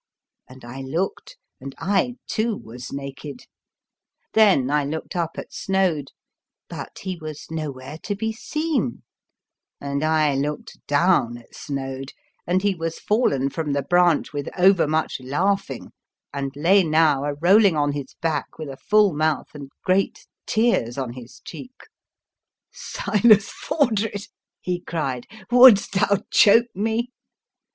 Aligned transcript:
"And 0.49 0.65
I 0.65 0.81
looked, 0.81 1.37
and 1.59 1.75
I 1.77 2.15
too 2.25 2.57
was 2.57 2.91
naked! 2.91 3.41
Then 4.33 4.71
I 4.71 4.83
looked 4.83 5.15
up 5.15 5.37
at 5.37 5.53
Snoad, 5.53 6.07
but 6.67 6.97
he 7.03 7.19
was 7.21 7.45
nowhere 7.51 7.99
to 8.05 8.15
be 8.15 8.31
seen; 8.31 9.03
and 9.79 10.03
I 10.03 10.33
looked 10.33 10.79
down 10.87 11.37
at 11.37 11.53
Snoad, 11.53 12.13
and 12.47 12.63
he 12.63 12.73
was 12.73 12.97
fallen 12.97 13.51
from 13.51 13.73
the 13.73 13.83
branch 13.83 14.33
with 14.33 14.49
over 14.57 14.87
much 14.87 15.19
laughing 15.21 15.91
and 16.33 16.51
lay 16.55 16.83
now 16.83 17.23
a 17.23 17.35
rolling 17.35 17.75
on 17.77 17.91
his 17.91 18.15
back 18.23 18.57
with 18.57 18.69
a 18.69 18.77
full 18.77 19.13
mouth 19.13 19.49
and 19.53 19.69
great 19.85 20.25
tears 20.47 20.97
on 20.97 21.13
his 21.13 21.41
cheeks. 21.45 21.89
The 22.71 22.71
Fearsome 22.71 23.03
Island" 23.13 23.21
Silas 23.43 23.49
Fordred! 23.51 24.25
"he 24.61 24.79
cried, 24.79 25.27
"wouldst 25.51 25.91
thou 25.91 26.23
choke 26.31 26.73
me? 26.75 27.11